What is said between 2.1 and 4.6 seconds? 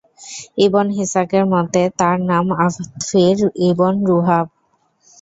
নাম আতফীর ইবন রূহায়ব।